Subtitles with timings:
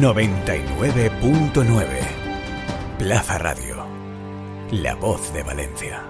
[0.00, 1.86] 99.9
[2.98, 3.86] Plaza Radio.
[4.70, 6.02] La voz de Valencia.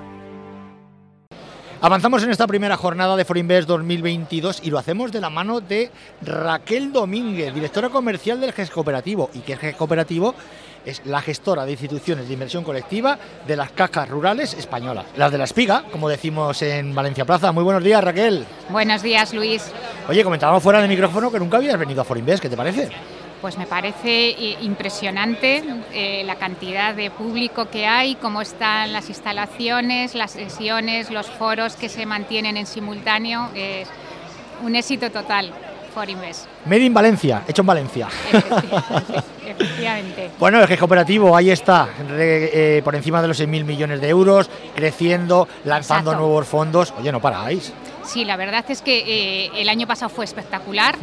[1.80, 5.92] Avanzamos en esta primera jornada de Forinvest 2022 y lo hacemos de la mano de
[6.22, 9.30] Raquel Domínguez, directora comercial del GES Cooperativo.
[9.34, 10.34] ¿Y qué es GES Cooperativo?
[10.84, 15.06] Es la gestora de instituciones de inversión colectiva de las cajas rurales españolas.
[15.16, 17.52] Las de la espiga, como decimos en Valencia Plaza.
[17.52, 18.46] Muy buenos días, Raquel.
[18.68, 19.70] Buenos días, Luis.
[20.08, 22.42] Oye, comentábamos fuera de micrófono que nunca habías venido a Forinvest.
[22.42, 22.90] ¿Qué te parece?
[23.40, 25.62] Pues me parece eh, impresionante
[25.92, 31.76] eh, la cantidad de público que hay, cómo están las instalaciones, las sesiones, los foros
[31.76, 33.50] que se mantienen en simultáneo.
[33.54, 33.88] Es
[34.64, 35.52] un éxito total.
[35.94, 36.44] Forinvest.
[36.66, 38.08] Made in Valencia, hecho en Valencia.
[39.46, 40.30] Efectivamente.
[40.38, 44.08] Bueno, el GES cooperativo ahí está, re- eh, por encima de los 6.000 millones de
[44.08, 46.26] euros, creciendo, lanzando Exacto.
[46.26, 46.92] nuevos fondos.
[46.98, 47.72] Oye, no paráis.
[48.06, 48.98] Sí, la verdad es que
[49.46, 50.96] eh, el año pasado fue espectacular.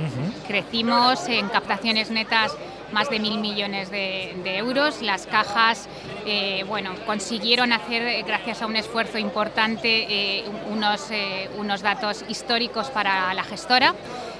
[0.47, 2.55] Crecimos en captaciones netas
[2.91, 5.01] más de mil millones de, de euros.
[5.01, 5.87] Las cajas,
[6.25, 11.09] eh, bueno, consiguieron hacer, eh, gracias a un esfuerzo importante, eh, unos,
[11.57, 13.95] unos datos históricos para la gestora.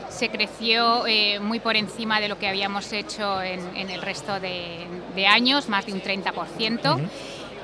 [0.09, 4.39] Se creció eh, muy por encima de lo que habíamos hecho en, en el resto
[4.39, 6.99] de, de años, más de un 30%.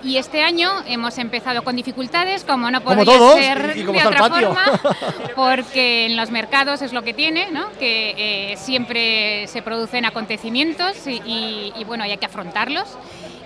[0.03, 4.07] Y este año hemos empezado con dificultades, como no Como todos, ser y como de
[4.07, 4.81] otra forma,
[5.35, 7.69] porque en los mercados es lo que tiene, ¿no?
[7.79, 12.87] que eh, siempre se producen acontecimientos y, y- y, bueno, y hay que afrontarlos.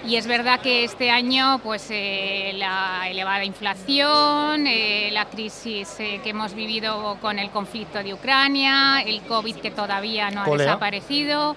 [0.06, 6.20] Y es verdad que este año pues, eh, la elevada inflación, eh, la crisis eh,
[6.22, 11.56] que hemos vivido con el conflicto de Ucrania, el COVID que todavía no ha desaparecido,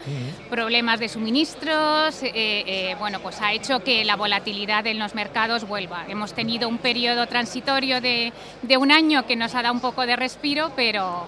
[0.49, 2.21] problemas de suministros,
[3.01, 6.05] bueno, pues ha hecho que la volatilidad en los mercados vuelva.
[6.09, 10.07] Hemos tenido un periodo transitorio de, de un año que nos ha dado un poco
[10.07, 11.27] de respiro, pero,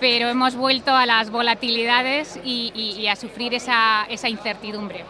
[0.00, 5.04] pero hemos vuelto a las volatilidades y, y- y a sufrir esa, esa incertidumbre.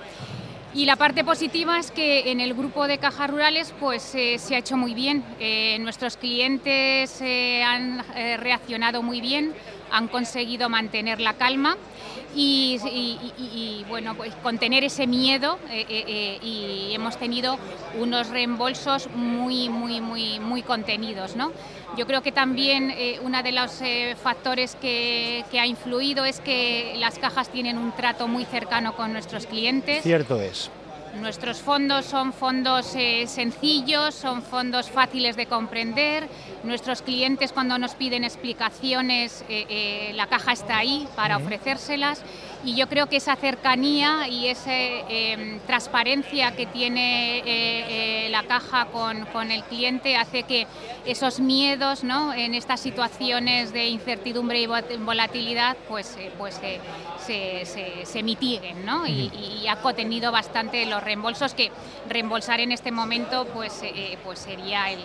[0.77, 4.57] Y la parte positiva es que en el grupo de cajas rurales pues, eh, se
[4.57, 5.25] ha hecho muy bien.
[5.41, 8.05] Eh, nuestros clientes eh, han
[8.39, 9.55] reaccionado muy bien,
[9.91, 11.77] han conseguido mantener la calma
[12.37, 17.59] y, bueno, pues, contener ese miedo eh, eh, eh, y hemos tenido
[17.99, 21.35] unos reembolsos muy, muy, muy, muy contenidos.
[21.35, 21.53] ¿no?
[21.97, 23.81] Yo creo que también uno de los
[24.23, 29.47] factores que ha influido es que las cajas tienen un trato muy cercano con nuestros
[29.47, 30.03] clientes.
[30.03, 30.71] Cierto es.
[31.21, 36.29] Nuestros fondos son fondos eh, sencillos, son fondos fáciles de comprender.
[36.63, 42.23] Nuestros clientes cuando nos piden explicaciones, eh, eh, la caja está ahí para ofrecérselas.
[42.65, 48.43] Y yo creo que esa cercanía y esa eh, transparencia que tiene eh, eh, la
[48.43, 50.67] caja con, con el cliente hace que
[51.05, 52.35] esos miedos ¿no?
[52.35, 56.59] en estas situaciones de incertidumbre y vol- volatilidad pues, eh, pues
[57.25, 59.07] se, se- se mitiguen ¿no?
[59.07, 59.31] y,
[59.63, 61.71] y ha contenido bastante los reembolsos que
[62.09, 63.81] reembolsar en este momento pues,
[64.25, 65.01] pues sería el,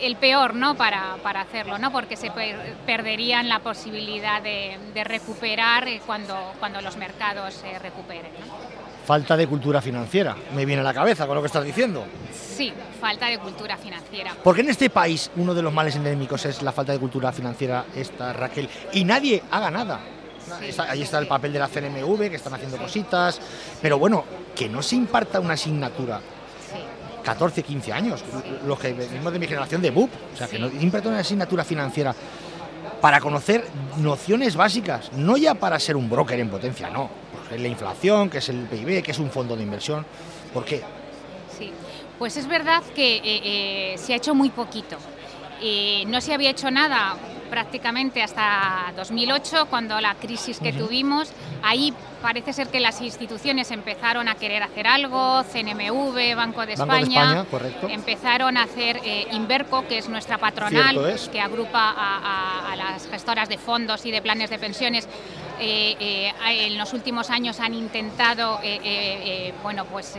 [0.00, 0.74] el peor ¿no?
[0.76, 1.90] para, para hacerlo, ¿no?
[1.92, 8.32] porque se per- perderían la posibilidad de, de recuperar cuando, cuando los mercados se recuperen.
[8.46, 8.82] ¿no?
[9.06, 12.04] Falta de cultura financiera, me viene a la cabeza con lo que estás diciendo.
[12.32, 14.32] Sí, falta de cultura financiera.
[14.44, 17.84] Porque en este país uno de los males endémicos es la falta de cultura financiera,
[17.96, 19.98] esta Raquel, y nadie haga nada.
[20.60, 23.40] Sí, Está- ahí está el papel de la CNMV, que están haciendo cositas,
[23.80, 26.20] pero bueno, que no se imparta una asignatura.
[27.22, 28.24] 14, 15 años,
[28.66, 31.64] los que venimos de mi generación de BUP, o sea, que no imparta una asignatura
[31.64, 32.14] financiera
[33.00, 33.66] para conocer
[33.98, 38.30] nociones básicas, no ya para ser un broker en potencia, no, porque es la inflación,
[38.30, 40.06] que es el PIB, que es un fondo de inversión,
[40.54, 40.82] ¿por qué?
[41.58, 41.72] Sí,
[42.18, 44.96] pues es verdad que eh, eh, se ha hecho muy poquito.
[45.60, 47.16] Eh, no se había hecho nada
[47.52, 51.30] prácticamente hasta 2008, cuando la crisis que tuvimos.
[51.62, 51.92] Ahí
[52.22, 56.72] parece ser que las instituciones empezaron a querer hacer algo, CNMV, Banco de Banco de
[56.72, 57.44] España,
[57.92, 61.28] empezaron a hacer eh, Inverco, que es nuestra patronal, es.
[61.28, 65.06] que agrupa a, a- a las gestoras de fondos y de planes de pensiones.
[65.60, 66.32] Eh, eh,
[66.66, 70.14] en los últimos años han intentado eh, bueno, pues,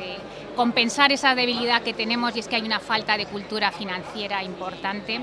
[0.56, 5.19] compensar esa debilidad que tenemos y es que hay una falta de cultura financiera importante.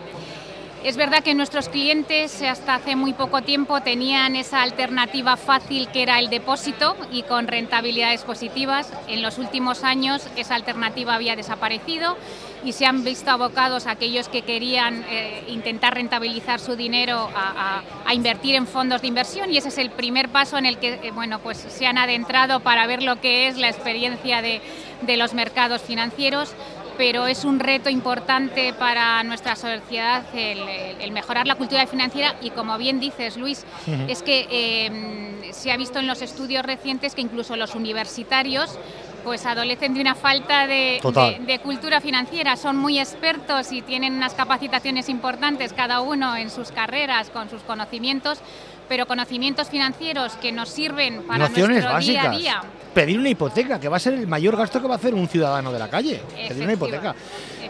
[0.83, 6.03] Es verdad que nuestros clientes hasta hace muy poco tiempo tenían esa alternativa fácil que
[6.03, 8.91] era el depósito y con rentabilidades positivas.
[9.07, 12.17] En los últimos años esa alternativa había desaparecido
[12.65, 17.83] y se han visto abocados aquellos que querían eh, intentar rentabilizar su dinero a,
[18.15, 21.11] invertir en fondos de inversión y ese es el primer paso en el que eh,
[21.15, 25.83] bueno, pues se han adentrado para ver lo que es la experiencia de los mercados
[25.83, 26.55] financieros.
[26.97, 32.77] Pero es un reto importante para nuestra sociedad el, mejorar la cultura financiera y como
[32.79, 33.65] bien dices, Luis,
[34.09, 38.79] es que em, se ha visto en los estudios recientes que incluso los universitarios
[39.25, 41.01] pues adolecen de una falta de,
[41.63, 42.57] cultura financiera.
[42.57, 47.63] Son muy expertos y tienen unas capacitaciones importantes cada uno en sus carreras con sus
[47.63, 48.39] conocimientos,
[48.89, 52.63] pero conocimientos financieros que nos sirven para nuestro día a día.
[52.95, 55.29] Pedir una hipoteca, que va a ser el mayor gasto que va a hacer un
[55.29, 56.21] ciudadano de la calle.
[56.49, 57.15] Pedir una hipoteca.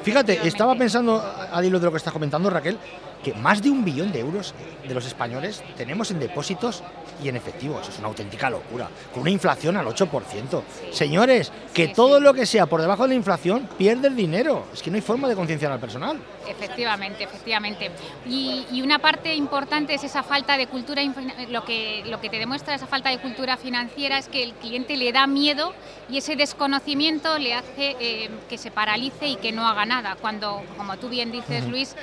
[0.02, 1.22] Fíjate, estaba pensando,
[1.52, 2.78] al hilo de lo que estás comentando, Raquel,
[3.22, 4.54] que más de un billón de euros
[4.86, 6.82] de los españoles tenemos en depósitos
[7.22, 7.78] y en efectivo.
[7.80, 8.88] Eso es una auténtica locura.
[9.12, 10.62] Con una inflación al 8%.
[10.90, 14.66] Señores, que todo lo que sea por debajo de la inflación pierde el dinero.
[14.72, 16.18] Es que no hay forma de concienciar al personal.
[16.48, 17.90] Efectivamente, efectivamente.
[18.26, 21.02] Y, una parte importante es esa falta de cultura,
[21.48, 24.96] lo que, lo que te demuestra esa falta de cultura financiera es que el cliente
[24.96, 25.74] le da miedo
[26.08, 30.16] y ese desconocimiento le hace eh, que se paralice y que no haga nada.
[30.20, 31.94] Cuando, como tú bien dices, Luis,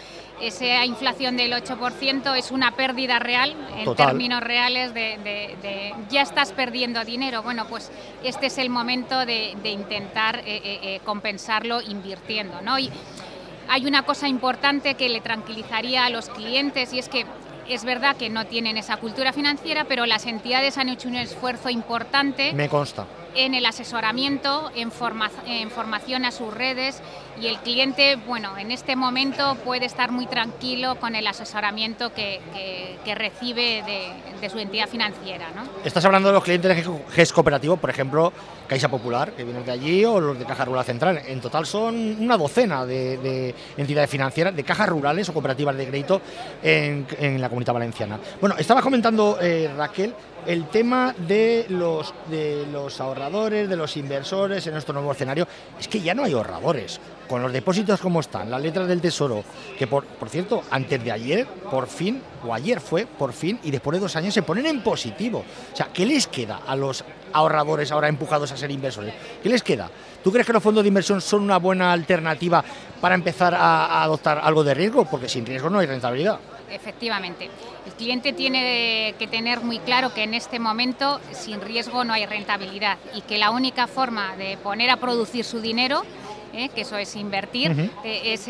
[0.42, 7.04] esa inflación del 8% es una pérdida real, en términos reales, de, ya estás perdiendo
[7.04, 7.44] dinero.
[7.44, 7.92] Bueno, pues
[8.24, 12.62] este es el momento de, intentar eh, eh, eh, compensarlo invirtiendo.
[12.62, 12.78] ¿no?
[12.80, 12.90] Y
[13.68, 17.26] hay una cosa importante que le tranquilizaría a los clientes y es que
[17.68, 21.70] es verdad que no tienen esa cultura financiera, pero las entidades han hecho un esfuerzo
[21.70, 22.54] importante.
[22.54, 23.06] Me consta
[23.38, 27.02] en el asesoramiento, en, formación a sus redes
[27.40, 32.42] y el cliente, bueno, en este momento puede estar muy tranquilo con el asesoramiento que,
[33.16, 33.84] recibe
[34.42, 35.46] de, su entidad financiera.
[35.86, 38.34] Estás hablando de los clientes de GES Cooperativo, por ejemplo,
[38.68, 41.22] Caixa Popular, que vienen de allí, o los de Caja Rural Central.
[41.28, 46.22] En total son una docena de, entidades financieras, de cajas rurales o cooperativas de crédito
[46.64, 47.06] en,
[47.40, 48.20] la comunidad valenciana.
[48.42, 50.14] Bueno, estaba comentando eh, Raquel
[50.48, 55.46] el tema de los, de los ahorradores, de los inversores en nuestro nuevo escenario,
[55.78, 57.00] es que ya no hay ahorradores.
[57.28, 59.44] Con los depósitos como están, las letras del tesoro,
[59.78, 63.72] que por, por cierto, antes de ayer, por fin, o ayer fue, por fin, y
[63.72, 65.44] después de dos años se ponen en positivo.
[65.74, 67.04] O sea, ¿qué les queda a los
[67.34, 69.14] ahorradores ahora empujados a ser inversores?
[69.44, 69.90] ¿Qué les queda?
[70.24, 72.64] ¿Tú crees que los fondos de inversión son una buena alternativa
[73.02, 75.04] para empezar a adoptar algo de riesgo?
[75.04, 76.40] Porque sin riesgo no hay rentabilidad.
[76.70, 77.50] Efectivamente.
[77.86, 82.26] El cliente tiene que tener muy claro que en este momento sin riesgo no hay
[82.26, 86.04] rentabilidad y que la única forma de poner a producir su dinero
[86.54, 86.70] ¿eh?
[86.70, 88.48] que eso es invertir, eh, es,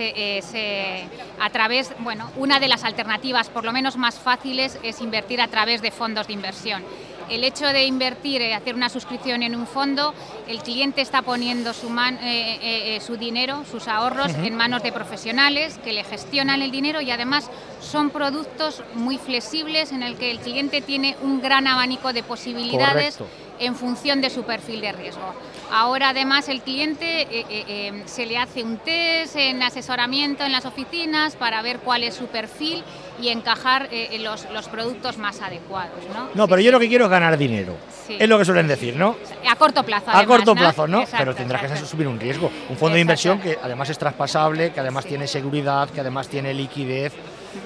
[0.53, 1.07] eh,
[1.39, 5.47] a través, bueno, una de las alternativas, por lo menos más fáciles, es invertir a
[5.47, 6.83] través de fondos de inversión
[7.29, 10.13] el hecho de invertir, eh, hacer una suscripción en un fondo,
[10.47, 15.79] el cliente está poniendo su, eh, eh, su dinero, sus ahorros en manos de profesionales
[15.83, 17.49] que le gestionan el dinero y además
[17.81, 23.19] son productos muy flexibles en el que el cliente tiene un gran abanico de posibilidades
[23.59, 25.33] en función de su perfil de riesgo.
[25.71, 31.61] Ahora además el cliente se le hace un test en asesoramiento en las oficinas para
[31.61, 32.83] ver cuál es su perfil
[33.21, 35.97] y encajar eh, los, los, productos más adecuados.
[36.13, 37.75] No, no pero yo lo que quiero es ganar dinero.
[38.07, 39.17] Es lo que suelen decir, ¿no?
[39.49, 40.11] A corto plazo.
[40.11, 41.03] a corto plazo, ¿no?
[41.17, 42.51] pero tendrás que asumir un riesgo.
[42.69, 46.53] Un fondo de inversión que además es traspasable, que además tiene seguridad, que además tiene
[46.53, 47.13] liquidez.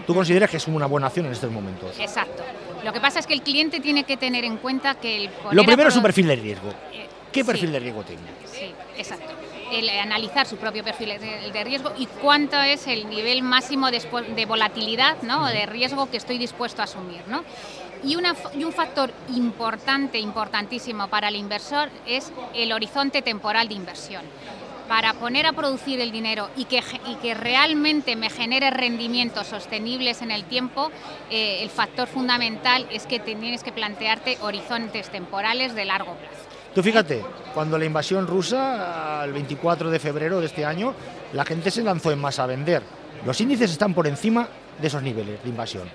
[0.07, 1.99] ¿Tú consideras que es una buena acción en estos momentos?
[1.99, 2.43] Exacto.
[2.83, 5.29] Lo que pasa es que el cliente tiene que tener en cuenta que el...
[5.51, 6.69] Lo primero es su perfil de riesgo.
[6.91, 8.23] Eh, ¿Qué perfil de riesgo tiene?
[8.45, 9.40] Sí, exacto
[9.71, 15.21] el analizar su propio perfil de, riesgo y cuánto es el nivel máximo de, volatilidad
[15.21, 15.43] ¿no?
[15.43, 17.21] o de riesgo que estoy dispuesto a asumir.
[17.27, 17.43] ¿no?
[18.03, 23.75] Y, una, y, un factor importante, importantísimo para el inversor es el horizonte temporal de
[23.75, 24.23] inversión.
[24.87, 30.21] Para poner a producir el dinero y que, y que realmente me genere rendimientos sostenibles
[30.21, 30.91] en el tiempo,
[31.29, 36.60] eh, el factor fundamental es que tienes que plantearte horizontes temporales de largo plazo.
[36.73, 37.21] Tú fíjate,
[37.53, 40.93] cuando la invasión rusa, el 24 de febrero de este año,
[41.33, 42.81] la gente se lanzó en masa a vender.
[43.25, 44.47] Los índices están por encima
[44.79, 45.89] de esos niveles de invasión.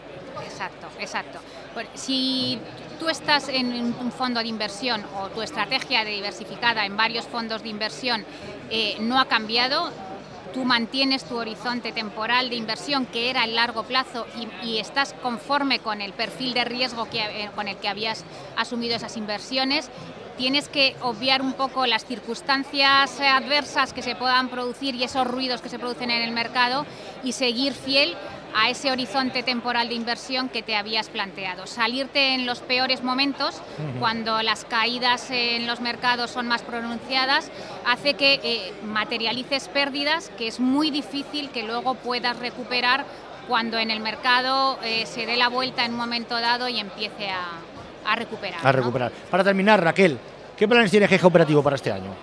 [0.45, 1.39] Exacto, exacto.
[1.95, 2.59] Si
[2.99, 7.63] tú estás en un fondo de inversión o tu estrategia de diversificada en varios fondos
[7.63, 8.25] de inversión
[8.71, 9.91] eh, no ha cambiado,
[10.55, 14.27] tú mantienes tu horizonte temporal de inversión que era el largo plazo
[14.63, 18.25] y, estás conforme con el perfil de riesgo eh, con el que habías
[18.57, 19.91] asumido esas inversiones,
[20.37, 25.61] tienes que obviar un poco las circunstancias adversas que se puedan producir y esos ruidos
[25.61, 26.87] que se producen en el mercado
[27.25, 28.15] y seguir fiel
[28.55, 31.67] a ese horizonte temporal de inversión que te habías planteado.
[31.67, 33.61] Salirte en los peores momentos,
[33.99, 37.51] cuando las caídas en los mercados son más pronunciadas,
[37.85, 43.05] hace que eh, materialices pérdidas que es muy difícil que luego puedas recuperar
[43.47, 47.29] cuando en el mercado eh, se dé la vuelta en un momento dado y empiece
[47.29, 47.61] a,
[48.07, 48.61] a recuperar.
[48.63, 49.13] A recuperar.
[49.31, 50.19] Para terminar, Raquel,
[50.57, 52.15] ¿qué planes tiene GES Operativo para este año?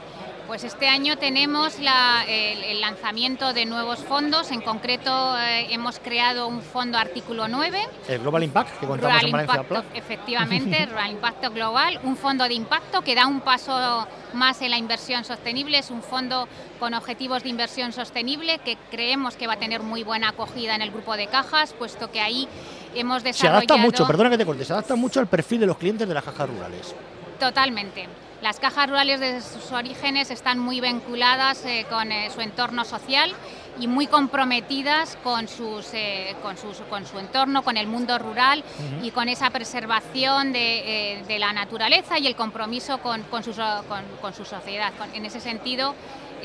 [0.47, 6.61] Pues este año tenemos el, lanzamiento de nuevos fondos, en concreto eh, hemos creado un
[6.61, 7.79] fondo artículo 9.
[8.09, 13.01] El Global Impact, que contamos en Valencia Efectivamente, Rural Impacto Global, un fondo de impacto
[13.01, 16.47] que da un paso más en la inversión sostenible, es un fondo
[16.79, 20.81] con objetivos de inversión sostenible que creemos que va a tener muy buena acogida en
[20.81, 22.47] el grupo de cajas, puesto que ahí
[22.95, 23.59] hemos desarrollado...
[23.62, 26.07] Se adapta mucho, perdona que te corte, se adapta mucho al perfil de los clientes
[26.07, 26.95] de las cajas rurales.
[27.39, 28.07] Totalmente.
[28.43, 33.31] Las cajas rurales desde sus orígenes están muy vinculadas eh, con eh, su entorno social
[33.79, 38.62] y muy comprometidas con, sus, eh, con, sus, con, su entorno, con el mundo rural
[39.01, 44.91] y con esa preservación de, la naturaleza y el compromiso con, con su, sociedad.
[45.13, 45.95] en ese sentido,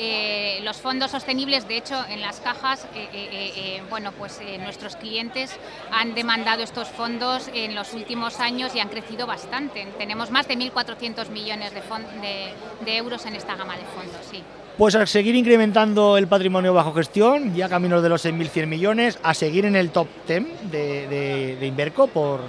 [0.00, 5.50] eh, los fondos sostenibles, de hecho, en las cajas, eh, eh, bueno, pues nuestros clientes
[5.90, 9.88] han demandado estos fondos en los últimos años y han crecido bastante.
[9.99, 14.40] Tenemos más de 1.400 millones de, euros en esta gama de fondos, sí.
[14.76, 19.35] Pues a seguir incrementando el patrimonio bajo gestión, ya caminos de los 6.100 millones, a
[19.35, 22.43] seguir en el top 10 de, de Inverco por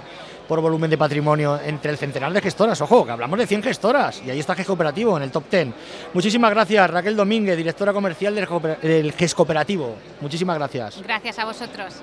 [0.50, 2.80] por volumen de patrimonio entre el centenar de gestoras.
[2.80, 5.68] Ojo, que hablamos de 100 gestoras y ahí está GES Cooperativo en el top 10.
[6.12, 9.94] Muchísimas gracias, Raquel Domínguez, directora comercial del GES Cooperativo.
[10.20, 11.02] Muchísimas gracias.
[11.04, 11.94] Gracias a vosotros.